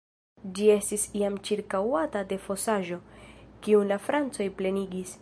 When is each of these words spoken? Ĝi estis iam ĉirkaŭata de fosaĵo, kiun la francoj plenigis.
Ĝi 0.59 0.69
estis 0.75 1.03
iam 1.19 1.35
ĉirkaŭata 1.49 2.25
de 2.33 2.41
fosaĵo, 2.49 3.01
kiun 3.67 3.93
la 3.97 4.03
francoj 4.09 4.53
plenigis. 4.63 5.09